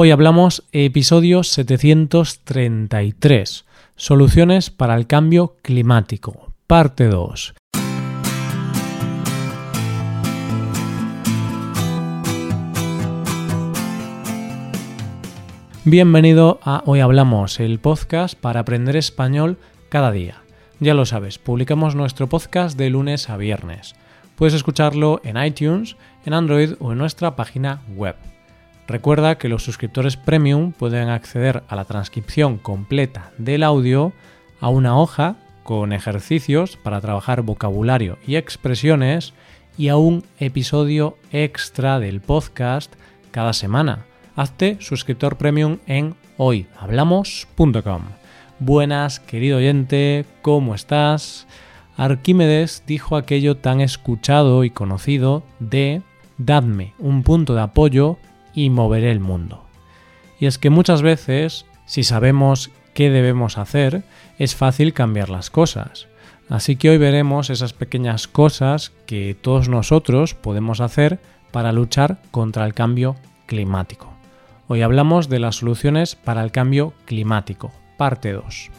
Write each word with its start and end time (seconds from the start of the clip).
Hoy 0.00 0.12
hablamos 0.12 0.62
episodio 0.70 1.42
733, 1.42 3.64
Soluciones 3.96 4.70
para 4.70 4.94
el 4.94 5.08
cambio 5.08 5.56
climático, 5.60 6.52
parte 6.68 7.08
2. 7.08 7.54
Bienvenido 15.84 16.60
a 16.62 16.84
Hoy 16.86 17.00
Hablamos, 17.00 17.58
el 17.58 17.80
podcast 17.80 18.38
para 18.38 18.60
aprender 18.60 18.94
español 18.94 19.58
cada 19.88 20.12
día. 20.12 20.42
Ya 20.78 20.94
lo 20.94 21.06
sabes, 21.06 21.38
publicamos 21.38 21.96
nuestro 21.96 22.28
podcast 22.28 22.78
de 22.78 22.90
lunes 22.90 23.28
a 23.28 23.36
viernes. 23.36 23.96
Puedes 24.36 24.54
escucharlo 24.54 25.20
en 25.24 25.44
iTunes, 25.44 25.96
en 26.24 26.34
Android 26.34 26.74
o 26.78 26.92
en 26.92 26.98
nuestra 26.98 27.34
página 27.34 27.82
web. 27.96 28.14
Recuerda 28.88 29.36
que 29.36 29.50
los 29.50 29.62
suscriptores 29.62 30.16
premium 30.16 30.72
pueden 30.72 31.10
acceder 31.10 31.62
a 31.68 31.76
la 31.76 31.84
transcripción 31.84 32.56
completa 32.56 33.32
del 33.36 33.62
audio, 33.62 34.14
a 34.60 34.70
una 34.70 34.98
hoja 34.98 35.36
con 35.62 35.92
ejercicios 35.92 36.78
para 36.78 37.02
trabajar 37.02 37.42
vocabulario 37.42 38.16
y 38.26 38.36
expresiones 38.36 39.34
y 39.76 39.88
a 39.88 39.98
un 39.98 40.24
episodio 40.40 41.18
extra 41.32 42.00
del 42.00 42.22
podcast 42.22 42.90
cada 43.30 43.52
semana. 43.52 44.06
Hazte 44.36 44.78
suscriptor 44.80 45.36
premium 45.36 45.76
en 45.86 46.14
hoyhablamos.com. 46.38 48.02
Buenas, 48.58 49.20
querido 49.20 49.58
oyente, 49.58 50.24
¿cómo 50.40 50.74
estás? 50.74 51.46
Arquímedes 51.98 52.84
dijo 52.86 53.16
aquello 53.16 53.58
tan 53.58 53.82
escuchado 53.82 54.64
y 54.64 54.70
conocido 54.70 55.42
de 55.58 56.00
Dadme 56.38 56.94
un 56.98 57.24
punto 57.24 57.54
de 57.54 57.60
apoyo 57.60 58.16
y 58.58 58.70
moveré 58.70 59.12
el 59.12 59.20
mundo. 59.20 59.64
Y 60.40 60.46
es 60.46 60.58
que 60.58 60.68
muchas 60.68 61.00
veces, 61.00 61.64
si 61.86 62.02
sabemos 62.02 62.70
qué 62.92 63.08
debemos 63.08 63.56
hacer, 63.56 64.02
es 64.38 64.56
fácil 64.56 64.92
cambiar 64.92 65.30
las 65.30 65.48
cosas. 65.48 66.08
Así 66.48 66.74
que 66.74 66.90
hoy 66.90 66.98
veremos 66.98 67.50
esas 67.50 67.72
pequeñas 67.72 68.26
cosas 68.26 68.90
que 69.06 69.36
todos 69.40 69.68
nosotros 69.68 70.34
podemos 70.34 70.80
hacer 70.80 71.20
para 71.52 71.70
luchar 71.70 72.18
contra 72.32 72.64
el 72.64 72.74
cambio 72.74 73.14
climático. 73.46 74.12
Hoy 74.66 74.82
hablamos 74.82 75.28
de 75.28 75.38
las 75.38 75.56
soluciones 75.56 76.16
para 76.16 76.42
el 76.42 76.50
cambio 76.50 76.94
climático, 77.04 77.72
parte 77.96 78.32
2. 78.32 78.70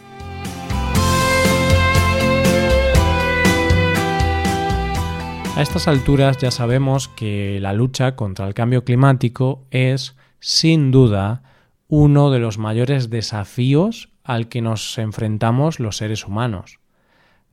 A 5.60 5.62
estas 5.62 5.90
alturas 5.90 6.38
ya 6.38 6.52
sabemos 6.52 7.10
que 7.10 7.60
la 7.60 7.74
lucha 7.74 8.16
contra 8.16 8.48
el 8.48 8.54
cambio 8.54 8.86
climático 8.86 9.66
es, 9.72 10.16
sin 10.40 10.90
duda, 10.90 11.44
uno 11.90 12.32
de 12.32 12.40
los 12.40 12.58
mayores 12.58 13.10
desafíos 13.10 14.08
al 14.24 14.48
que 14.48 14.62
nos 14.62 14.98
enfrentamos 14.98 15.82
los 15.82 15.98
seres 15.98 16.26
humanos. 16.26 16.80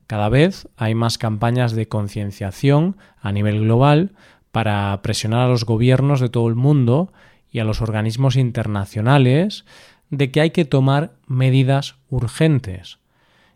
Cada 0.07 0.29
vez 0.29 0.69
hay 0.77 0.95
más 0.95 1.19
campañas 1.19 1.73
de 1.73 1.89
concienciación 1.89 2.97
a 3.21 3.33
nivel 3.33 3.63
global 3.63 4.13
para 4.53 5.03
presionar 5.03 5.41
a 5.41 5.49
los 5.49 5.65
gobiernos 5.65 6.21
de 6.21 6.29
todo 6.29 6.47
el 6.47 6.55
mundo 6.55 7.13
y 7.51 7.59
a 7.59 7.65
los 7.65 7.83
organismos 7.83 8.37
internacionales 8.37 9.65
de 10.11 10.31
que 10.31 10.43
hay 10.43 10.51
que 10.51 10.65
tomar 10.65 11.15
medidas 11.27 11.97
urgentes. 12.09 13.01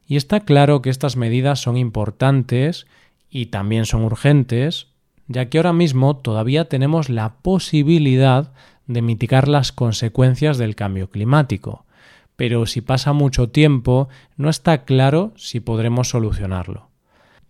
Y 0.09 0.17
está 0.17 0.41
claro 0.41 0.83
que 0.83 0.91
estas 0.91 1.15
medidas 1.15 1.61
son 1.61 1.77
importantes 1.77 2.89
y 3.31 3.47
también 3.47 3.87
son 3.87 4.03
urgentes, 4.03 4.89
ya 5.29 5.49
que 5.49 5.59
ahora 5.59 5.73
mismo 5.73 6.17
todavía 6.17 6.69
tenemos 6.69 7.09
la 7.09 7.35
posibilidad 7.37 8.53
de 8.87 9.03
mitigar 9.03 9.47
las 9.49 9.73
consecuencias 9.73 10.59
del 10.59 10.75
cambio 10.75 11.11
climático, 11.11 11.85
pero 12.37 12.67
si 12.67 12.81
pasa 12.81 13.13
mucho 13.13 13.51
tiempo 13.51 14.09
no 14.37 14.51
está 14.51 14.85
claro 14.85 15.33
si 15.37 15.61
podremos 15.61 16.09
solucionarlo. 16.09 16.91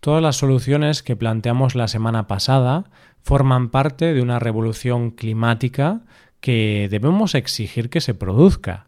Todas 0.01 0.23
las 0.23 0.37
soluciones 0.37 1.03
que 1.03 1.17
planteamos 1.17 1.75
la 1.75 1.87
semana 1.87 2.27
pasada 2.27 2.85
forman 3.23 3.69
parte 3.69 4.15
de 4.15 4.23
una 4.23 4.39
revolución 4.39 5.11
climática 5.11 6.01
que 6.41 6.89
debemos 6.91 7.35
exigir 7.35 7.91
que 7.91 8.01
se 8.01 8.15
produzca. 8.15 8.87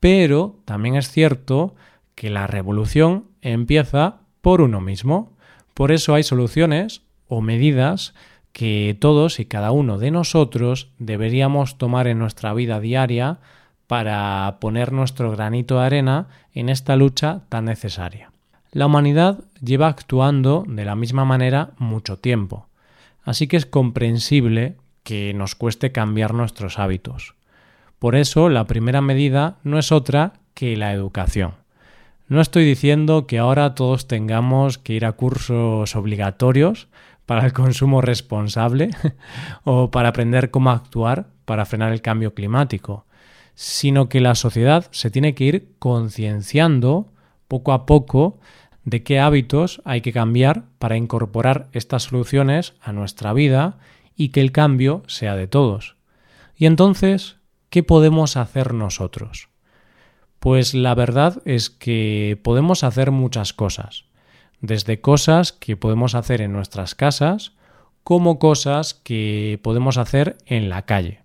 Pero 0.00 0.60
también 0.64 0.94
es 0.94 1.10
cierto 1.10 1.74
que 2.14 2.30
la 2.30 2.46
revolución 2.46 3.24
empieza 3.42 4.20
por 4.40 4.60
uno 4.60 4.80
mismo. 4.80 5.33
Por 5.74 5.92
eso 5.92 6.14
hay 6.14 6.22
soluciones 6.22 7.02
o 7.26 7.40
medidas 7.40 8.14
que 8.52 8.96
todos 9.00 9.40
y 9.40 9.46
cada 9.46 9.72
uno 9.72 9.98
de 9.98 10.12
nosotros 10.12 10.92
deberíamos 10.98 11.76
tomar 11.76 12.06
en 12.06 12.20
nuestra 12.20 12.54
vida 12.54 12.78
diaria 12.78 13.40
para 13.88 14.58
poner 14.60 14.92
nuestro 14.92 15.32
granito 15.32 15.78
de 15.78 15.86
arena 15.86 16.28
en 16.52 16.68
esta 16.68 16.94
lucha 16.94 17.42
tan 17.48 17.64
necesaria. 17.64 18.30
La 18.70 18.86
humanidad 18.86 19.40
lleva 19.60 19.88
actuando 19.88 20.64
de 20.66 20.84
la 20.84 20.94
misma 20.94 21.24
manera 21.24 21.70
mucho 21.78 22.18
tiempo, 22.18 22.68
así 23.24 23.48
que 23.48 23.56
es 23.56 23.66
comprensible 23.66 24.76
que 25.02 25.34
nos 25.34 25.54
cueste 25.54 25.92
cambiar 25.92 26.32
nuestros 26.32 26.78
hábitos. 26.78 27.34
Por 27.98 28.16
eso 28.16 28.48
la 28.48 28.66
primera 28.66 29.00
medida 29.00 29.58
no 29.64 29.78
es 29.78 29.92
otra 29.92 30.34
que 30.54 30.76
la 30.76 30.92
educación. 30.92 31.63
No 32.26 32.40
estoy 32.40 32.64
diciendo 32.64 33.26
que 33.26 33.38
ahora 33.38 33.74
todos 33.74 34.08
tengamos 34.08 34.78
que 34.78 34.94
ir 34.94 35.04
a 35.04 35.12
cursos 35.12 35.94
obligatorios 35.94 36.88
para 37.26 37.44
el 37.44 37.52
consumo 37.52 38.00
responsable 38.00 38.90
o 39.64 39.90
para 39.90 40.08
aprender 40.08 40.50
cómo 40.50 40.70
actuar 40.70 41.26
para 41.44 41.66
frenar 41.66 41.92
el 41.92 42.00
cambio 42.00 42.32
climático, 42.32 43.04
sino 43.54 44.08
que 44.08 44.22
la 44.22 44.34
sociedad 44.34 44.86
se 44.90 45.10
tiene 45.10 45.34
que 45.34 45.44
ir 45.44 45.74
concienciando 45.78 47.12
poco 47.46 47.72
a 47.72 47.84
poco 47.84 48.38
de 48.84 49.02
qué 49.02 49.20
hábitos 49.20 49.82
hay 49.84 50.00
que 50.00 50.12
cambiar 50.12 50.64
para 50.78 50.96
incorporar 50.96 51.68
estas 51.72 52.04
soluciones 52.04 52.72
a 52.80 52.92
nuestra 52.92 53.34
vida 53.34 53.78
y 54.16 54.30
que 54.30 54.40
el 54.40 54.50
cambio 54.50 55.02
sea 55.06 55.36
de 55.36 55.46
todos. 55.46 55.96
Y 56.56 56.64
entonces, 56.64 57.36
¿qué 57.68 57.82
podemos 57.82 58.38
hacer 58.38 58.72
nosotros? 58.72 59.48
Pues 60.44 60.74
la 60.74 60.94
verdad 60.94 61.40
es 61.46 61.70
que 61.70 62.38
podemos 62.42 62.84
hacer 62.84 63.10
muchas 63.10 63.54
cosas, 63.54 64.04
desde 64.60 65.00
cosas 65.00 65.52
que 65.54 65.74
podemos 65.74 66.14
hacer 66.14 66.42
en 66.42 66.52
nuestras 66.52 66.94
casas, 66.94 67.52
como 68.02 68.38
cosas 68.38 68.92
que 68.92 69.58
podemos 69.62 69.96
hacer 69.96 70.36
en 70.44 70.68
la 70.68 70.82
calle. 70.82 71.22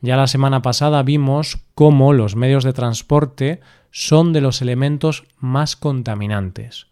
Ya 0.00 0.16
la 0.16 0.28
semana 0.28 0.62
pasada 0.62 1.02
vimos 1.02 1.58
cómo 1.74 2.12
los 2.12 2.36
medios 2.36 2.62
de 2.62 2.72
transporte 2.72 3.58
son 3.90 4.32
de 4.32 4.42
los 4.42 4.62
elementos 4.62 5.24
más 5.40 5.74
contaminantes. 5.74 6.86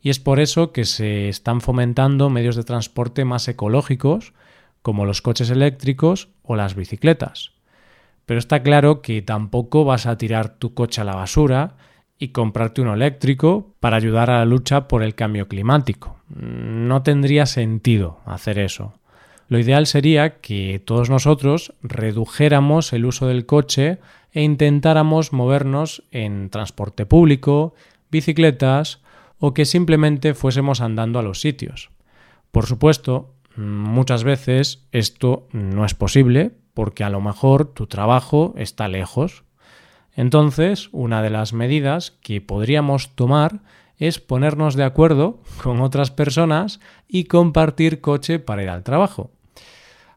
Y 0.00 0.08
es 0.08 0.18
por 0.18 0.40
eso 0.40 0.72
que 0.72 0.86
se 0.86 1.28
están 1.28 1.60
fomentando 1.60 2.30
medios 2.30 2.56
de 2.56 2.64
transporte 2.64 3.26
más 3.26 3.46
ecológicos, 3.46 4.32
como 4.80 5.04
los 5.04 5.20
coches 5.20 5.50
eléctricos 5.50 6.30
o 6.42 6.56
las 6.56 6.74
bicicletas. 6.74 7.53
Pero 8.26 8.38
está 8.38 8.62
claro 8.62 9.02
que 9.02 9.22
tampoco 9.22 9.84
vas 9.84 10.06
a 10.06 10.16
tirar 10.16 10.56
tu 10.58 10.74
coche 10.74 11.00
a 11.00 11.04
la 11.04 11.14
basura 11.14 11.76
y 12.18 12.28
comprarte 12.28 12.80
uno 12.80 12.94
eléctrico 12.94 13.74
para 13.80 13.96
ayudar 13.96 14.30
a 14.30 14.38
la 14.38 14.44
lucha 14.44 14.88
por 14.88 15.02
el 15.02 15.14
cambio 15.14 15.48
climático. 15.48 16.16
No 16.28 17.02
tendría 17.02 17.46
sentido 17.46 18.20
hacer 18.24 18.58
eso. 18.58 18.94
Lo 19.48 19.58
ideal 19.58 19.86
sería 19.86 20.40
que 20.40 20.80
todos 20.84 21.10
nosotros 21.10 21.74
redujéramos 21.82 22.92
el 22.92 23.04
uso 23.04 23.26
del 23.26 23.46
coche 23.46 23.98
e 24.32 24.42
intentáramos 24.42 25.32
movernos 25.32 26.02
en 26.10 26.50
transporte 26.50 27.04
público, 27.04 27.74
bicicletas 28.10 29.00
o 29.38 29.52
que 29.52 29.66
simplemente 29.66 30.34
fuésemos 30.34 30.80
andando 30.80 31.18
a 31.18 31.22
los 31.22 31.40
sitios. 31.40 31.90
Por 32.50 32.66
supuesto, 32.66 33.34
muchas 33.56 34.24
veces 34.24 34.86
esto 34.92 35.46
no 35.52 35.84
es 35.84 35.94
posible 35.94 36.52
porque 36.74 37.04
a 37.04 37.10
lo 37.10 37.20
mejor 37.20 37.72
tu 37.72 37.86
trabajo 37.86 38.54
está 38.56 38.88
lejos. 38.88 39.44
Entonces, 40.16 40.88
una 40.92 41.22
de 41.22 41.30
las 41.30 41.52
medidas 41.52 42.12
que 42.22 42.40
podríamos 42.40 43.14
tomar 43.14 43.60
es 43.96 44.18
ponernos 44.18 44.74
de 44.74 44.84
acuerdo 44.84 45.40
con 45.62 45.80
otras 45.80 46.10
personas 46.10 46.80
y 47.08 47.24
compartir 47.24 48.00
coche 48.00 48.38
para 48.38 48.62
ir 48.62 48.68
al 48.68 48.82
trabajo. 48.82 49.30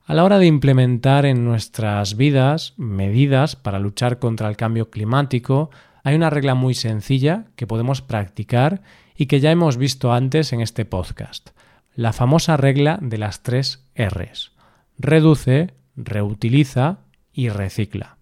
A 0.05 0.13
la 0.13 0.23
hora 0.23 0.39
de 0.39 0.45
implementar 0.45 1.25
en 1.25 1.43
nuestras 1.43 2.15
vidas 2.15 2.73
medidas 2.77 3.57
para 3.57 3.77
luchar 3.77 4.19
contra 4.19 4.47
el 4.47 4.55
cambio 4.55 4.89
climático, 4.89 5.69
hay 6.03 6.15
una 6.15 6.29
regla 6.29 6.55
muy 6.55 6.75
sencilla 6.75 7.47
que 7.57 7.67
podemos 7.67 8.01
practicar 8.01 8.81
y 9.17 9.25
que 9.25 9.41
ya 9.41 9.51
hemos 9.51 9.75
visto 9.75 10.13
antes 10.13 10.53
en 10.53 10.61
este 10.61 10.85
podcast. 10.85 11.49
La 11.97 12.13
famosa 12.13 12.57
regla 12.57 12.99
de 13.01 13.17
las 13.17 13.41
tres 13.41 13.83
Rs. 13.97 14.51
Reduce, 14.99 15.73
reutiliza 15.95 16.99
y 17.33 17.49
recicla. 17.49 18.17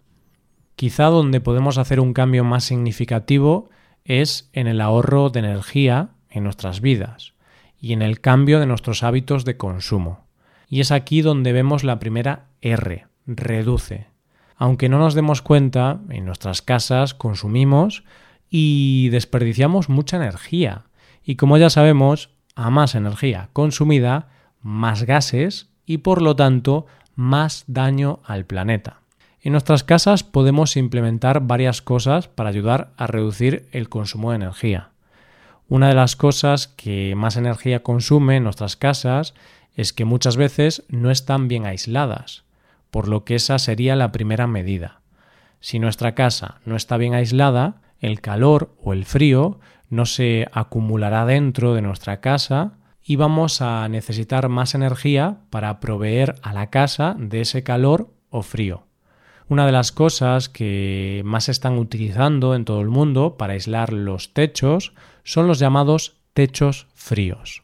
Quizá 0.77 1.07
donde 1.07 1.41
podemos 1.41 1.77
hacer 1.77 1.99
un 1.99 2.13
cambio 2.13 2.45
más 2.45 2.63
significativo 2.63 3.69
es 4.05 4.49
en 4.53 4.67
el 4.67 4.79
ahorro 4.79 5.29
de 5.29 5.39
energía 5.39 6.11
en 6.29 6.45
nuestras 6.45 6.79
vidas 6.79 7.33
y 7.77 7.91
en 7.91 8.01
el 8.01 8.21
cambio 8.21 8.61
de 8.61 8.65
nuestros 8.65 9.03
hábitos 9.03 9.43
de 9.43 9.57
consumo. 9.57 10.25
Y 10.69 10.79
es 10.79 10.93
aquí 10.93 11.21
donde 11.21 11.51
vemos 11.51 11.83
la 11.83 11.99
primera 11.99 12.45
R, 12.61 13.07
reduce. 13.27 14.07
Aunque 14.55 14.87
no 14.87 14.99
nos 14.99 15.15
demos 15.15 15.41
cuenta, 15.41 15.99
en 16.07 16.23
nuestras 16.23 16.61
casas 16.61 17.13
consumimos 17.13 18.05
y 18.49 19.09
desperdiciamos 19.09 19.89
mucha 19.89 20.15
energía. 20.15 20.85
Y 21.25 21.35
como 21.35 21.57
ya 21.57 21.69
sabemos, 21.69 22.29
a 22.55 22.69
más 22.69 22.95
energía 22.95 23.49
consumida, 23.53 24.29
más 24.61 25.03
gases 25.03 25.69
y 25.85 25.99
por 25.99 26.21
lo 26.21 26.35
tanto 26.35 26.87
más 27.15 27.63
daño 27.67 28.19
al 28.25 28.45
planeta. 28.45 29.01
En 29.41 29.51
nuestras 29.51 29.83
casas 29.83 30.23
podemos 30.23 30.75
implementar 30.75 31.41
varias 31.41 31.81
cosas 31.81 32.27
para 32.27 32.49
ayudar 32.49 32.91
a 32.97 33.05
reducir 33.05 33.67
el 33.71 33.89
consumo 33.89 34.31
de 34.31 34.37
energía. 34.37 34.89
Una 35.67 35.87
de 35.87 35.93
las 35.93 36.15
cosas 36.15 36.67
que 36.67 37.13
más 37.15 37.37
energía 37.37 37.83
consume 37.83 38.37
en 38.37 38.43
nuestras 38.43 38.75
casas 38.75 39.33
es 39.75 39.93
que 39.93 40.05
muchas 40.05 40.37
veces 40.37 40.83
no 40.89 41.11
están 41.11 41.47
bien 41.47 41.65
aisladas, 41.65 42.43
por 42.91 43.07
lo 43.07 43.23
que 43.23 43.35
esa 43.35 43.59
sería 43.59 43.95
la 43.95 44.11
primera 44.11 44.47
medida. 44.47 45.01
Si 45.59 45.79
nuestra 45.79 46.15
casa 46.15 46.55
no 46.65 46.75
está 46.75 46.97
bien 46.97 47.13
aislada, 47.13 47.81
el 47.99 48.21
calor 48.21 48.75
o 48.83 48.93
el 48.93 49.05
frío 49.05 49.59
no 49.89 50.05
se 50.05 50.47
acumulará 50.51 51.25
dentro 51.25 51.73
de 51.73 51.81
nuestra 51.81 52.21
casa 52.21 52.77
y 53.03 53.15
vamos 53.17 53.61
a 53.61 53.87
necesitar 53.87 54.49
más 54.49 54.73
energía 54.75 55.41
para 55.49 55.79
proveer 55.79 56.35
a 56.41 56.53
la 56.53 56.69
casa 56.69 57.15
de 57.19 57.41
ese 57.41 57.63
calor 57.63 58.11
o 58.29 58.41
frío. 58.41 58.87
Una 59.47 59.67
de 59.67 59.71
las 59.71 59.91
cosas 59.91 60.49
que 60.49 61.21
más 61.23 61.45
se 61.45 61.51
están 61.51 61.77
utilizando 61.77 62.55
en 62.55 62.65
todo 62.65 62.81
el 62.81 62.89
mundo 62.89 63.37
para 63.37 63.53
aislar 63.53 63.93
los 63.93 64.33
techos 64.33 64.93
son 65.23 65.45
los 65.45 65.59
llamados 65.59 66.17
techos 66.33 66.87
fríos. 66.95 67.61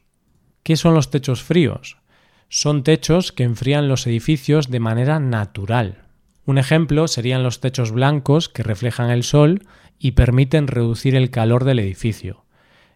¿Qué 0.61 0.77
son 0.77 0.93
los 0.93 1.09
techos 1.09 1.41
fríos? 1.41 1.97
Son 2.49 2.83
techos 2.83 3.31
que 3.31 3.43
enfrían 3.43 3.87
los 3.87 4.05
edificios 4.05 4.69
de 4.69 4.79
manera 4.79 5.19
natural. 5.19 6.03
Un 6.45 6.59
ejemplo 6.59 7.07
serían 7.07 7.41
los 7.41 7.61
techos 7.61 7.91
blancos 7.91 8.47
que 8.47 8.61
reflejan 8.61 9.09
el 9.09 9.23
sol 9.23 9.63
y 10.01 10.11
permiten 10.11 10.67
reducir 10.67 11.15
el 11.15 11.29
calor 11.29 11.63
del 11.63 11.77
edificio. 11.77 12.43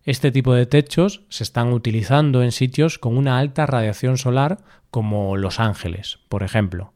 Este 0.03 0.31
tipo 0.31 0.53
de 0.55 0.65
techos 0.65 1.21
se 1.29 1.43
están 1.43 1.71
utilizando 1.71 2.41
en 2.41 2.51
sitios 2.51 2.97
con 2.97 3.15
una 3.15 3.37
alta 3.37 3.67
radiación 3.67 4.17
solar 4.17 4.57
como 4.89 5.37
Los 5.37 5.59
Ángeles, 5.59 6.19
por 6.29 6.41
ejemplo. 6.41 6.93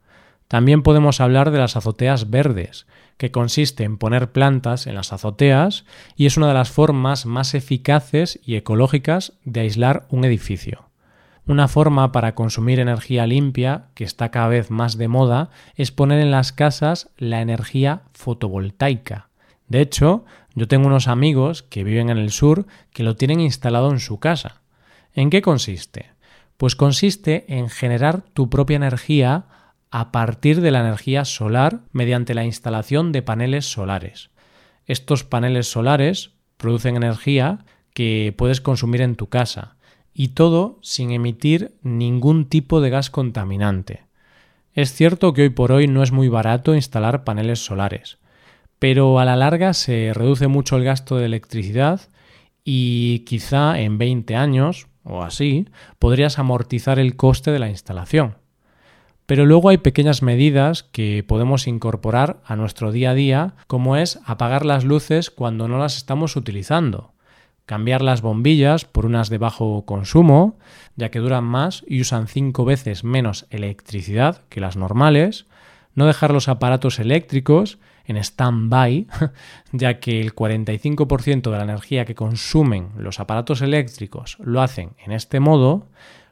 También 0.47 0.81
podemos 0.81 1.21
hablar 1.21 1.51
de 1.51 1.59
las 1.59 1.75
azoteas 1.75 2.31
verdes, 2.31 2.87
que 3.17 3.31
consiste 3.31 3.83
en 3.83 3.97
poner 3.97 4.31
plantas 4.31 4.87
en 4.87 4.95
las 4.95 5.13
azoteas 5.13 5.85
y 6.15 6.25
es 6.25 6.37
una 6.37 6.47
de 6.47 6.53
las 6.55 6.71
formas 6.71 7.27
más 7.27 7.53
eficaces 7.53 8.39
y 8.43 8.55
ecológicas 8.55 9.33
de 9.43 9.59
aislar 9.59 10.07
un 10.09 10.25
edificio. 10.25 10.89
Una 11.45 11.67
forma 11.67 12.11
para 12.11 12.33
consumir 12.33 12.79
energía 12.79 13.27
limpia, 13.27 13.87
que 13.93 14.03
está 14.03 14.29
cada 14.31 14.47
vez 14.47 14.71
más 14.71 14.97
de 14.97 15.07
moda, 15.07 15.49
es 15.75 15.91
poner 15.91 16.19
en 16.19 16.31
las 16.31 16.51
casas 16.51 17.09
la 17.17 17.41
energía 17.41 18.03
fotovoltaica. 18.13 19.28
De 19.69 19.81
hecho, 19.81 20.25
yo 20.55 20.67
tengo 20.67 20.87
unos 20.87 21.07
amigos 21.07 21.63
que 21.63 21.83
viven 21.83 22.09
en 22.09 22.17
el 22.17 22.31
sur 22.31 22.65
que 22.91 23.03
lo 23.03 23.15
tienen 23.15 23.39
instalado 23.39 23.91
en 23.91 23.99
su 23.99 24.19
casa. 24.19 24.61
¿En 25.13 25.29
qué 25.29 25.41
consiste? 25.41 26.11
Pues 26.57 26.75
consiste 26.75 27.45
en 27.47 27.69
generar 27.69 28.21
tu 28.33 28.49
propia 28.49 28.75
energía 28.75 29.45
a 29.91 30.11
partir 30.11 30.61
de 30.61 30.71
la 30.71 30.81
energía 30.81 31.25
solar 31.25 31.81
mediante 31.91 32.33
la 32.33 32.45
instalación 32.45 33.11
de 33.11 33.21
paneles 33.21 33.71
solares. 33.71 34.29
Estos 34.85 35.23
paneles 35.23 35.71
solares 35.71 36.31
producen 36.57 36.95
energía 36.95 37.65
que 37.93 38.33
puedes 38.37 38.61
consumir 38.61 39.01
en 39.01 39.15
tu 39.15 39.27
casa 39.27 39.77
y 40.13 40.29
todo 40.29 40.79
sin 40.81 41.11
emitir 41.11 41.77
ningún 41.81 42.49
tipo 42.49 42.81
de 42.81 42.89
gas 42.89 43.09
contaminante. 43.09 44.03
Es 44.73 44.93
cierto 44.93 45.33
que 45.33 45.43
hoy 45.43 45.49
por 45.49 45.71
hoy 45.71 45.87
no 45.87 46.03
es 46.03 46.11
muy 46.11 46.27
barato 46.27 46.75
instalar 46.75 47.23
paneles 47.23 47.59
solares, 47.59 48.18
pero 48.79 49.19
a 49.19 49.25
la 49.25 49.35
larga 49.35 49.73
se 49.73 50.11
reduce 50.13 50.47
mucho 50.47 50.77
el 50.77 50.83
gasto 50.83 51.17
de 51.17 51.25
electricidad 51.25 52.01
y 52.63 53.19
quizá 53.19 53.79
en 53.79 53.97
20 53.97 54.35
años 54.35 54.87
o 55.03 55.23
así 55.23 55.67
podrías 55.97 56.39
amortizar 56.39 56.99
el 56.99 57.15
coste 57.15 57.51
de 57.51 57.59
la 57.59 57.69
instalación. 57.69 58.35
Pero 59.25 59.45
luego 59.45 59.69
hay 59.69 59.77
pequeñas 59.77 60.23
medidas 60.23 60.81
que 60.81 61.23
podemos 61.27 61.67
incorporar 61.67 62.41
a 62.45 62.55
nuestro 62.55 62.91
día 62.91 63.11
a 63.11 63.13
día, 63.13 63.53
como 63.67 63.95
es 63.95 64.19
apagar 64.25 64.65
las 64.65 64.85
luces 64.85 65.29
cuando 65.29 65.67
no 65.67 65.77
las 65.77 65.97
estamos 65.97 66.35
utilizando, 66.35 67.13
cambiar 67.67 68.01
las 68.01 68.23
bombillas 68.23 68.85
por 68.85 69.05
unas 69.05 69.29
de 69.29 69.37
bajo 69.37 69.85
consumo, 69.85 70.57
ya 70.95 71.11
que 71.11 71.19
duran 71.19 71.43
más 71.43 71.83
y 71.87 72.01
usan 72.01 72.27
cinco 72.27 72.65
veces 72.65 73.03
menos 73.03 73.45
electricidad 73.51 74.41
que 74.49 74.61
las 74.61 74.77
normales, 74.77 75.45
no 75.99 76.05
dejar 76.05 76.31
los 76.31 76.47
aparatos 76.47 76.97
eléctricos 76.97 77.77
en 78.05 78.15
stand-by, 78.15 79.05
ya 79.73 79.99
que 79.99 80.21
el 80.21 80.33
45% 80.33 81.51
de 81.51 81.57
la 81.57 81.63
energía 81.65 82.05
que 82.05 82.15
consumen 82.15 82.91
los 82.97 83.19
aparatos 83.19 83.61
eléctricos 83.61 84.37
lo 84.39 84.61
hacen 84.61 84.93
en 85.05 85.11
este 85.11 85.41
modo, 85.41 85.89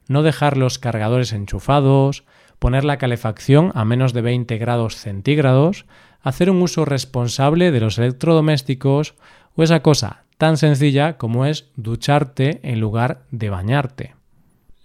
no 0.08 0.24
dejar 0.24 0.56
los 0.56 0.80
cargadores 0.80 1.34
enchufados, 1.34 2.24
poner 2.60 2.86
la 2.86 2.98
calefacción 2.98 3.74
a 3.76 3.84
menos 3.84 4.14
de 4.14 4.22
20 4.22 4.58
grados 4.58 4.96
centígrados, 4.96 5.86
hacer 6.22 6.50
un 6.50 6.62
uso 6.62 6.86
responsable 6.86 7.72
de 7.72 7.82
los 7.82 7.98
electrodomésticos 7.98 9.16
o 9.54 9.64
esa 9.64 9.82
cosa 9.82 10.24
tan 10.38 10.56
sencilla 10.56 11.18
como 11.18 11.46
es 11.46 11.66
ducharte 11.76 12.62
en 12.64 12.80
lugar 12.80 13.26
de 13.32 13.50
bañarte. 13.50 14.17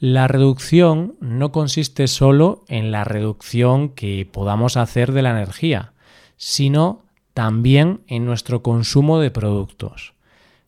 La 0.04 0.26
reducción 0.26 1.14
no 1.20 1.52
consiste 1.52 2.08
solo 2.08 2.64
en 2.66 2.90
la 2.90 3.04
reducción 3.04 3.90
que 3.90 4.26
podamos 4.28 4.76
hacer 4.76 5.12
de 5.12 5.22
la 5.22 5.30
energía, 5.30 5.92
sino 6.36 7.04
también 7.34 8.00
en 8.08 8.24
nuestro 8.24 8.64
consumo 8.64 9.20
de 9.20 9.30
productos. 9.30 10.14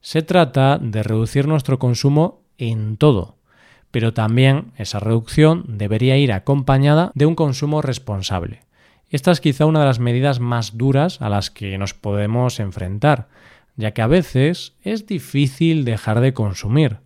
Se 0.01 0.23
trata 0.23 0.79
de 0.79 1.03
reducir 1.03 1.49
nuestro 1.49 1.81
consumo 1.81 2.43
en 2.59 2.97
todo, 2.97 3.35
pero 3.91 4.15
también 4.15 4.71
esa 4.77 5.01
reducción 5.01 5.65
debería 5.67 6.17
ir 6.17 6.33
acompañada 6.33 7.11
de 7.17 7.27
un 7.27 7.35
consumo 7.35 7.83
responsable. 7.83 8.61
Esta 9.11 9.33
es 9.33 9.41
quizá 9.41 9.67
una 9.67 9.81
de 9.81 9.87
las 9.87 9.99
medidas 9.99 10.39
más 10.39 10.79
duras 10.79 11.21
a 11.21 11.29
las 11.29 11.51
que 11.51 11.77
nos 11.77 11.93
podemos 11.93 12.61
enfrentar, 12.61 13.27
ya 13.75 13.91
que 13.91 14.03
a 14.03 14.07
veces 14.07 14.75
es 14.85 15.09
difícil 15.09 15.85
dejar 15.85 16.21
de 16.21 16.33
consumir. 16.35 16.99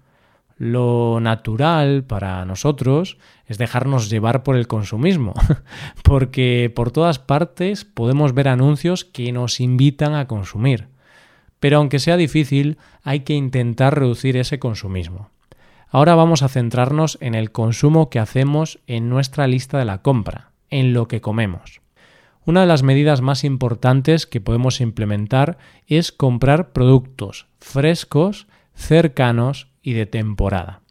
Lo 0.58 1.20
natural 1.20 2.02
para 2.02 2.44
nosotros 2.44 3.16
es 3.46 3.58
dejarnos 3.58 4.10
llevar 4.10 4.43
por 4.43 4.56
el 4.56 4.66
consumismo, 4.66 5.34
porque 6.02 6.70
por 6.75 6.90
todas 6.90 7.20
partes 7.20 7.84
podemos 7.84 8.34
ver 8.34 8.49
anuncios 8.49 9.05
que 9.05 9.31
nos 9.31 9.60
invitan 9.60 10.14
a 10.14 10.26
consumir. 10.26 10.88
Pero 11.61 11.78
aunque 11.78 12.00
sea 12.00 12.16
difícil, 12.16 12.76
hay 13.04 13.21
que 13.21 13.35
intentar 13.35 13.99
reducir 13.99 14.37
ese 14.37 14.59
consumismo. 14.59 15.30
Ahora 15.90 16.16
vamos 16.16 16.42
a 16.42 16.49
centrarnos 16.49 17.18
en 17.21 17.35
el 17.35 17.52
consumo 17.52 18.11
que 18.11 18.18
hacemos 18.18 18.80
en 18.88 19.09
nuestra 19.09 19.47
lista 19.47 19.78
de 19.78 19.85
la 19.85 20.02
compra, 20.02 20.50
en 20.71 20.92
lo 20.92 21.06
que 21.06 21.21
comemos. 21.21 21.80
Una 22.44 22.62
de 22.62 22.66
las 22.66 22.82
medidas 22.82 23.21
más 23.21 23.44
importantes 23.44 24.26
que 24.26 24.40
podemos 24.40 24.80
implementar 24.80 25.56
es 25.87 26.12
comprar 26.12 26.73
productos 26.73 27.47
frescos, 27.59 28.49
cercanos 28.75 29.67
y 29.82 29.92
de 29.92 30.06
temporada. 30.06 30.82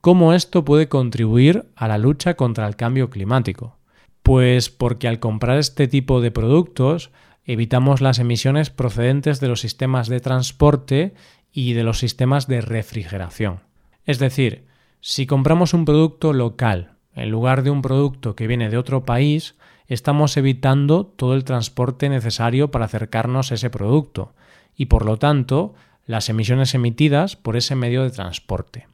¿Cómo 0.00 0.32
esto 0.32 0.64
puede 0.64 0.88
contribuir 0.88 1.66
a 1.76 1.86
la 1.86 1.98
lucha 1.98 2.34
contra 2.34 2.66
el 2.66 2.76
cambio 2.76 3.08
climático? 3.08 3.78
Pues 4.22 4.68
porque 4.68 5.08
al 5.08 5.20
comprar 5.20 5.58
este 5.58 5.88
tipo 5.88 6.20
de 6.20 6.30
productos 6.30 7.10
evitamos 7.44 8.00
las 8.00 8.18
emisiones 8.18 8.70
procedentes 8.70 9.40
de 9.40 9.48
los 9.48 9.60
sistemas 9.60 10.08
de 10.08 10.20
transporte 10.20 11.14
y 11.52 11.74
de 11.74 11.84
los 11.84 11.98
sistemas 11.98 12.46
de 12.46 12.60
refrigeración. 12.60 13.60
Es 14.04 14.18
decir, 14.18 14.66
si 15.00 15.26
compramos 15.26 15.74
un 15.74 15.84
producto 15.84 16.32
local 16.32 16.96
en 17.14 17.30
lugar 17.30 17.62
de 17.62 17.70
un 17.70 17.82
producto 17.82 18.34
que 18.34 18.46
viene 18.46 18.70
de 18.70 18.78
otro 18.78 19.04
país, 19.04 19.56
estamos 19.86 20.36
evitando 20.36 21.06
todo 21.06 21.34
el 21.34 21.44
transporte 21.44 22.08
necesario 22.08 22.70
para 22.70 22.86
acercarnos 22.86 23.52
a 23.52 23.56
ese 23.56 23.70
producto 23.70 24.34
y 24.74 24.86
por 24.86 25.04
lo 25.04 25.18
tanto 25.18 25.74
las 26.12 26.28
emisiones 26.28 26.74
emitidas 26.74 27.36
por 27.36 27.56
ese 27.56 27.74
medio 27.74 28.02
de 28.02 28.10
transporte. 28.10 28.86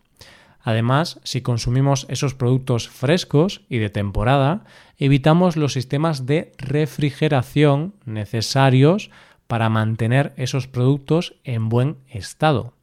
Además, 0.62 1.18
si 1.24 1.42
consumimos 1.42 2.06
esos 2.08 2.34
productos 2.34 2.88
frescos 2.88 3.62
y 3.68 3.78
de 3.78 3.90
temporada, 3.90 4.64
evitamos 4.98 5.56
los 5.56 5.72
sistemas 5.72 6.26
de 6.26 6.52
refrigeración 6.58 7.94
necesarios 8.04 9.10
para 9.48 9.68
mantener 9.68 10.32
esos 10.36 10.68
productos 10.68 11.34
en 11.42 11.68
buen 11.68 11.96
estado. 12.08 12.74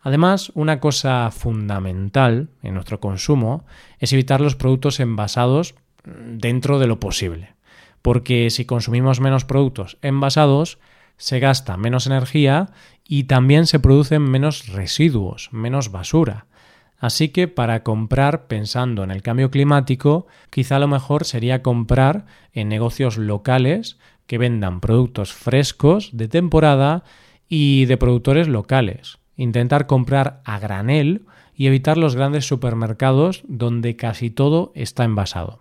Además, 0.00 0.50
una 0.56 0.80
cosa 0.80 1.30
fundamental 1.30 2.48
en 2.64 2.74
nuestro 2.74 2.98
consumo 2.98 3.64
es 4.00 4.12
evitar 4.12 4.40
los 4.40 4.56
productos 4.56 4.98
envasados 4.98 5.76
dentro 6.04 6.80
de 6.80 6.88
lo 6.88 6.98
posible. 6.98 7.54
Porque 8.02 8.50
si 8.50 8.64
consumimos 8.64 9.20
menos 9.20 9.44
productos 9.44 9.98
envasados, 10.02 10.80
se 11.16 11.38
gasta 11.38 11.76
menos 11.76 12.06
energía 12.06 12.70
y 13.06 13.24
también 13.24 13.66
se 13.66 13.80
producen 13.80 14.22
menos 14.22 14.68
residuos, 14.68 15.48
menos 15.52 15.90
basura. 15.90 16.46
Así 16.98 17.30
que 17.30 17.48
para 17.48 17.82
comprar 17.82 18.46
pensando 18.46 19.02
en 19.02 19.10
el 19.10 19.22
cambio 19.22 19.50
climático, 19.50 20.28
quizá 20.50 20.78
lo 20.78 20.86
mejor 20.86 21.24
sería 21.24 21.62
comprar 21.62 22.26
en 22.52 22.68
negocios 22.68 23.18
locales 23.18 23.98
que 24.26 24.38
vendan 24.38 24.80
productos 24.80 25.32
frescos 25.32 26.10
de 26.12 26.28
temporada 26.28 27.02
y 27.48 27.86
de 27.86 27.96
productores 27.96 28.46
locales. 28.46 29.18
Intentar 29.36 29.86
comprar 29.86 30.42
a 30.44 30.60
granel 30.60 31.26
y 31.56 31.66
evitar 31.66 31.98
los 31.98 32.14
grandes 32.14 32.46
supermercados 32.46 33.42
donde 33.48 33.96
casi 33.96 34.30
todo 34.30 34.72
está 34.74 35.04
envasado. 35.04 35.60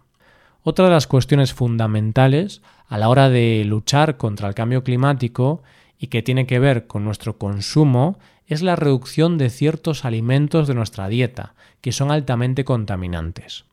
Otra 0.63 0.85
de 0.85 0.91
las 0.91 1.07
cuestiones 1.07 1.53
fundamentales 1.53 2.61
a 2.91 2.97
la 2.97 3.07
hora 3.07 3.29
de 3.29 3.63
luchar 3.65 4.17
contra 4.17 4.49
el 4.49 4.53
cambio 4.53 4.83
climático 4.83 5.63
y 5.97 6.07
que 6.07 6.21
tiene 6.21 6.45
que 6.45 6.59
ver 6.59 6.87
con 6.87 7.05
nuestro 7.05 7.37
consumo 7.37 8.19
es 8.47 8.61
la 8.61 8.75
reducción 8.75 9.37
de 9.37 9.49
ciertos 9.49 10.03
alimentos 10.03 10.67
de 10.67 10.73
nuestra 10.73 11.07
dieta, 11.07 11.53
que 11.79 11.93
son 11.93 12.11
altamente 12.11 12.65
contaminantes. 12.65 13.63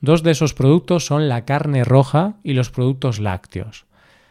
Dos 0.00 0.22
de 0.22 0.30
esos 0.30 0.54
productos 0.54 1.04
son 1.04 1.28
la 1.28 1.44
carne 1.44 1.84
roja 1.84 2.36
y 2.42 2.54
los 2.54 2.70
productos 2.70 3.20
lácteos. 3.20 3.84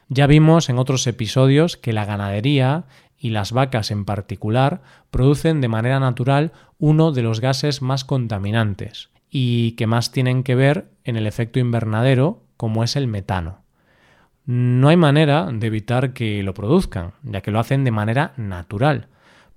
Ya 0.10 0.26
vimos 0.26 0.70
en 0.70 0.80
otros 0.80 1.06
episodios 1.06 1.78
que 1.78 1.94
la 1.94 2.06
ganadería 2.06 2.86
y 3.20 3.30
las 3.30 3.52
vacas 3.52 3.92
en 3.92 4.06
particular 4.06 4.82
producen 5.12 5.62
de 5.62 5.68
manera 5.68 6.00
natural 6.00 6.52
uno 6.80 7.12
de 7.12 7.22
los 7.22 7.42
gases 7.42 7.84
más 7.84 8.06
contaminantes 8.06 9.12
y 9.30 9.74
que 9.74 9.86
más 9.86 10.12
tienen 10.12 10.42
que 10.42 10.56
ver 10.56 10.90
en 11.04 11.16
el 11.16 11.28
efecto 11.28 11.60
invernadero 11.60 12.42
como 12.58 12.84
es 12.84 12.96
el 12.96 13.06
metano. 13.06 13.61
No 14.46 14.90
hay 14.90 14.98
manera 14.98 15.50
de 15.52 15.68
evitar 15.68 16.14
que 16.14 16.42
lo 16.44 16.54
produzcan, 16.54 17.14
ya 17.24 17.42
que 17.42 17.52
lo 17.52 17.60
hacen 17.60 17.84
de 17.84 17.92
manera 17.92 18.34
natural, 18.38 19.08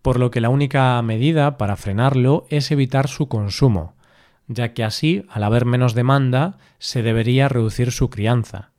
por 0.02 0.18
lo 0.18 0.30
que 0.30 0.42
la 0.42 0.50
única 0.50 1.00
medida 1.00 1.56
para 1.56 1.76
frenarlo 1.76 2.46
es 2.50 2.70
evitar 2.70 3.08
su 3.08 3.28
consumo, 3.28 3.94
ya 4.46 4.74
que 4.74 4.84
así, 4.84 5.24
al 5.30 5.44
haber 5.44 5.64
menos 5.64 5.94
demanda, 5.94 6.58
se 6.78 7.02
debería 7.02 7.48
reducir 7.48 7.92
su 7.92 8.10
crianza. 8.10 8.72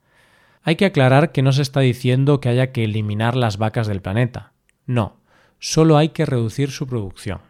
Hay 0.61 0.75
que 0.75 0.85
aclarar 0.85 1.31
que 1.31 1.41
no 1.41 1.51
se 1.51 1.61
está 1.61 1.79
diciendo 1.79 2.39
que 2.39 2.49
haya 2.49 2.71
que 2.71 2.83
eliminar 2.83 3.35
las 3.35 3.57
vacas 3.57 3.87
del 3.87 4.01
planeta. 4.01 4.51
No, 4.85 5.17
solo 5.59 5.97
hay 5.97 6.09
que 6.09 6.25
reducir 6.25 6.71
su 6.71 6.87
producción. 6.87 7.41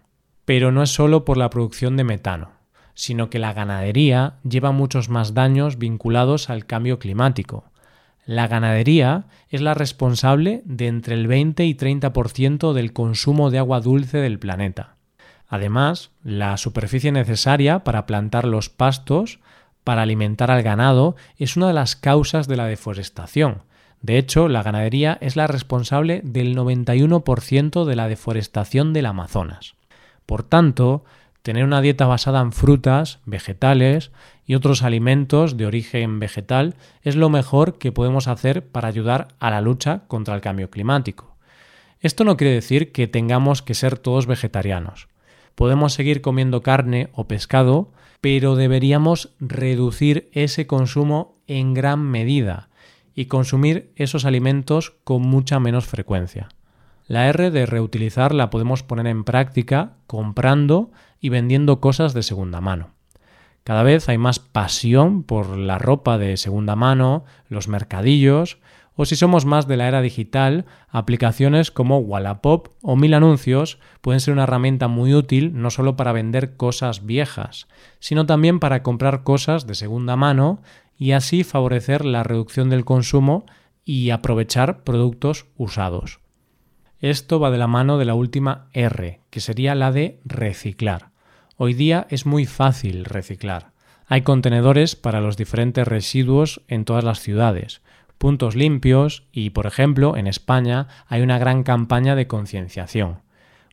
Pero 0.45 0.71
no 0.71 0.83
es 0.83 0.91
solo 0.91 1.25
por 1.25 1.37
la 1.37 1.49
producción 1.49 1.97
de 1.97 2.03
metano, 2.03 2.51
sino 2.93 3.29
que 3.29 3.39
la 3.39 3.53
ganadería 3.53 4.35
lleva 4.43 4.71
muchos 4.71 5.09
más 5.09 5.33
daños 5.33 5.77
vinculados 5.77 6.49
al 6.49 6.65
cambio 6.65 6.99
climático. 6.99 7.65
La 8.25 8.47
ganadería 8.47 9.25
es 9.49 9.61
la 9.61 9.73
responsable 9.73 10.61
de 10.65 10.87
entre 10.87 11.15
el 11.15 11.27
20 11.27 11.65
y 11.65 11.75
30% 11.75 12.73
del 12.73 12.93
consumo 12.93 13.51
de 13.51 13.59
agua 13.59 13.81
dulce 13.81 14.17
del 14.17 14.39
planeta. 14.39 14.95
Además, 15.47 16.11
la 16.23 16.57
superficie 16.57 17.11
necesaria 17.11 17.83
para 17.83 18.05
plantar 18.05 18.45
los 18.45 18.69
pastos 18.69 19.39
para 19.83 20.01
alimentar 20.01 20.49
al 20.49 20.63
ganado 20.63 21.15
es 21.37 21.55
una 21.55 21.67
de 21.67 21.73
las 21.73 21.95
causas 21.95 22.47
de 22.47 22.57
la 22.57 22.65
deforestación, 22.65 23.61
de 24.05 24.19
hecho, 24.19 24.49
la 24.49 24.61
ganadería 24.61 25.17
es 25.19 25.35
la 25.35 25.47
responsable 25.47 26.21
del 26.23 26.55
91% 26.55 27.85
de 27.85 27.95
la 27.95 28.07
deforestación 28.07 28.93
del 28.93 29.07
Amazonas. 29.07 29.73
Por 30.27 30.43
tanto, 30.43 31.03
tener 31.41 31.63
una 31.63 31.81
dieta 31.81 32.05
basada 32.05 32.41
en 32.41 32.51
frutas, 32.51 33.17
vegetales 33.25 34.11
y 34.45 34.55
otros 34.55 34.83
alimentos 34.83 35.57
de 35.57 35.65
origen 35.65 36.19
vegetal 36.19 36.75
es 37.01 37.15
lo 37.15 37.29
mejor 37.29 37.77
que 37.77 37.91
podemos 37.91 38.27
hacer 38.27 38.67
para 38.67 38.87
ayudar 38.87 39.29
a 39.39 39.49
la 39.49 39.61
lucha 39.61 40.03
contra 40.07 40.35
el 40.35 40.41
cambio 40.41 40.69
climático. 40.69 41.35
Esto 41.99 42.23
no 42.23 42.37
quiere 42.37 42.53
decir 42.53 42.91
que 42.91 43.07
tengamos 43.07 43.61
que 43.61 43.73
ser 43.73 43.97
todos 43.97 44.27
vegetarianos. 44.27 45.07
Podemos 45.55 45.93
seguir 45.93 46.21
comiendo 46.21 46.61
carne 46.61 47.09
o 47.13 47.27
pescado, 47.27 47.91
pero 48.21 48.55
deberíamos 48.55 49.31
reducir 49.39 50.29
ese 50.33 50.67
consumo 50.67 51.37
en 51.47 51.73
gran 51.73 52.01
medida 52.01 52.69
y 53.15 53.25
consumir 53.25 53.91
esos 53.95 54.25
alimentos 54.25 54.93
con 55.03 55.21
mucha 55.21 55.59
menos 55.59 55.85
frecuencia. 55.85 56.49
La 57.07 57.27
R 57.29 57.51
de 57.51 57.65
reutilizar 57.65 58.33
la 58.33 58.49
podemos 58.49 58.83
poner 58.83 59.07
en 59.07 59.23
práctica 59.23 59.93
comprando 60.07 60.91
y 61.21 61.29
vendiendo 61.29 61.79
cosas 61.79 62.13
de 62.13 62.23
segunda 62.23 62.61
mano. 62.61 62.94
Cada 63.65 63.81
vez 63.81 64.07
hay 64.09 64.19
más 64.19 64.37
pasión 64.37 65.23
por 65.23 65.57
la 65.57 65.79
ropa 65.79 66.19
de 66.19 66.37
segunda 66.37 66.75
mano, 66.75 67.25
los 67.49 67.67
mercadillos, 67.67 68.59
o 68.95 69.05
si 69.05 69.15
somos 69.15 69.45
más 69.45 69.67
de 69.67 69.75
la 69.75 69.87
era 69.87 70.03
digital, 70.03 70.65
aplicaciones 70.87 71.71
como 71.71 71.97
Wallapop 71.97 72.67
o 72.83 72.95
Mil 72.95 73.15
Anuncios 73.15 73.79
pueden 74.01 74.19
ser 74.19 74.35
una 74.35 74.43
herramienta 74.43 74.87
muy 74.87 75.15
útil 75.15 75.59
no 75.59 75.71
solo 75.71 75.95
para 75.95 76.11
vender 76.11 76.57
cosas 76.57 77.07
viejas, 77.07 77.67
sino 77.97 78.27
también 78.27 78.59
para 78.59 78.83
comprar 78.83 79.23
cosas 79.23 79.65
de 79.65 79.73
segunda 79.73 80.15
mano 80.15 80.61
y 80.95 81.13
así 81.13 81.43
favorecer 81.43 82.05
la 82.05 82.21
reducción 82.21 82.69
del 82.69 82.85
consumo 82.85 83.47
y 83.83 84.11
aprovechar 84.11 84.83
productos 84.83 85.47
usados. 85.57 86.19
Esto 86.99 87.39
va 87.39 87.49
de 87.49 87.57
la 87.57 87.67
mano 87.67 87.97
de 87.97 88.05
la 88.05 88.13
última 88.13 88.67
R, 88.73 89.21
que 89.31 89.39
sería 89.39 89.73
la 89.73 89.91
de 89.91 90.21
reciclar. 90.23 91.14
Hoy 91.57 91.73
día 91.73 92.05
es 92.09 92.25
muy 92.25 92.45
fácil 92.45 93.05
reciclar. 93.05 93.71
Hay 94.07 94.23
contenedores 94.23 94.97
para 94.97 95.21
los 95.21 95.37
diferentes 95.37 95.87
residuos 95.87 96.61
en 96.67 96.83
todas 96.83 97.05
las 97.05 97.21
ciudades, 97.21 97.81
puntos 98.17 98.57
limpios 98.57 99.23
y, 99.31 99.51
por 99.51 99.65
ejemplo, 99.65 100.17
en 100.17 100.27
España 100.27 100.89
hay 101.07 101.21
una 101.21 101.39
gran 101.39 101.63
campaña 101.63 102.13
de 102.17 102.27
concienciación. 102.27 103.21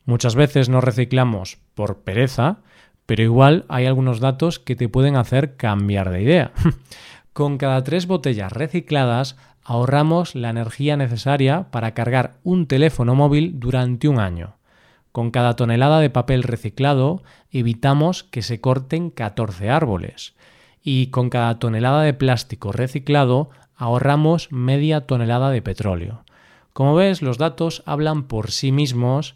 Muchas 0.05 0.35
veces 0.35 0.69
no 0.69 0.79
reciclamos 0.79 1.57
por 1.75 2.03
pereza, 2.03 2.59
pero 3.05 3.21
igual 3.21 3.65
hay 3.67 3.85
algunos 3.85 4.21
datos 4.21 4.59
que 4.59 4.77
te 4.77 4.87
pueden 4.87 5.17
hacer 5.17 5.57
cambiar 5.57 6.09
de 6.09 6.21
idea. 6.21 6.51
Con 7.33 7.57
cada 7.57 7.83
tres 7.83 8.07
botellas 8.07 8.53
recicladas 8.53 9.35
ahorramos 9.61 10.35
la 10.35 10.51
energía 10.51 10.95
necesaria 10.95 11.69
para 11.69 11.93
cargar 11.93 12.35
un 12.43 12.65
teléfono 12.65 13.13
móvil 13.13 13.59
durante 13.59 14.07
un 14.07 14.19
año. 14.19 14.55
Con 15.13 15.29
cada 15.29 15.55
tonelada 15.55 15.99
de 15.99 16.09
papel 16.09 16.41
reciclado 16.41 17.21
evitamos 17.51 18.23
que 18.23 18.41
se 18.41 18.59
corten 18.59 19.11
14 19.11 19.69
árboles. 19.69 20.33
Y 20.83 21.07
con 21.07 21.29
cada 21.29 21.59
tonelada 21.59 22.01
de 22.01 22.15
plástico 22.15 22.71
reciclado 22.71 23.51
ahorramos 23.77 24.51
media 24.51 25.05
tonelada 25.05 25.51
de 25.51 25.61
petróleo. 25.61 26.23
Como 26.73 26.95
ves, 26.95 27.21
los 27.21 27.37
datos 27.37 27.83
hablan 27.85 28.23
por 28.23 28.49
sí 28.49 28.71
mismos 28.71 29.35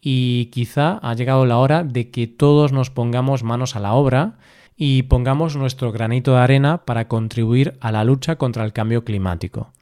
y 0.00 0.46
quizá 0.46 0.98
ha 1.02 1.12
llegado 1.12 1.44
la 1.44 1.58
hora 1.58 1.84
de 1.84 2.10
que 2.10 2.26
todos 2.26 2.72
nos 2.72 2.88
pongamos 2.88 3.42
manos 3.42 3.76
a 3.76 3.80
la 3.80 3.92
obra 3.92 4.38
y 4.78 5.02
pongamos 5.02 5.56
nuestro 5.56 5.92
granito 5.92 6.32
de 6.32 6.38
arena 6.38 6.86
para 6.86 7.06
contribuir 7.06 7.76
a 7.80 7.92
la 7.92 8.02
lucha 8.02 8.36
contra 8.36 8.64
el 8.64 8.72
cambio 8.72 9.04
climático. 9.04 9.72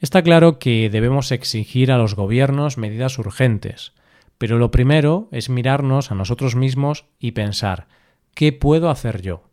Está 0.00 0.22
claro 0.22 0.58
que 0.58 0.88
debemos 0.88 1.32
exigir 1.32 1.92
a 1.92 1.98
los 1.98 2.14
gobiernos 2.14 2.78
medidas 2.78 3.18
urgentes, 3.18 3.92
pero 4.38 4.58
lo 4.58 4.70
primero 4.70 5.28
es 5.32 5.48
mirarnos 5.48 6.10
a 6.10 6.14
nosotros 6.14 6.56
mismos 6.56 7.06
y 7.18 7.32
pensar 7.32 7.88
¿qué 8.34 8.52
puedo 8.52 8.90
hacer 8.90 9.22
yo? 9.22 9.44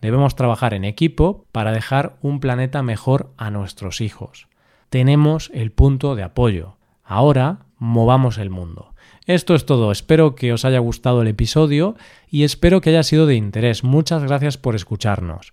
Debemos 0.00 0.34
trabajar 0.34 0.74
en 0.74 0.84
equipo 0.84 1.46
para 1.52 1.70
dejar 1.70 2.16
un 2.22 2.40
planeta 2.40 2.82
mejor 2.82 3.32
a 3.36 3.50
nuestros 3.50 4.00
hijos. 4.00 4.48
Tenemos 4.90 5.50
el 5.54 5.70
punto 5.70 6.16
de 6.16 6.24
apoyo. 6.24 6.76
Ahora 7.04 7.66
movamos 7.78 8.38
el 8.38 8.50
mundo. 8.50 8.94
Esto 9.26 9.54
es 9.54 9.64
todo, 9.64 9.92
espero 9.92 10.34
que 10.34 10.52
os 10.52 10.64
haya 10.64 10.80
gustado 10.80 11.22
el 11.22 11.28
episodio 11.28 11.94
y 12.28 12.42
espero 12.42 12.80
que 12.80 12.90
haya 12.90 13.04
sido 13.04 13.26
de 13.26 13.36
interés. 13.36 13.84
Muchas 13.84 14.24
gracias 14.24 14.58
por 14.58 14.74
escucharnos. 14.74 15.52